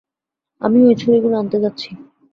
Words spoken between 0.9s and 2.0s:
ছড়িগুলো আনতে যাচ্ছি।